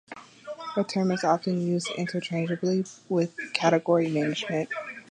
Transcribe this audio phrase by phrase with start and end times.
[0.75, 4.69] The term is often used interchangeably with Category Management.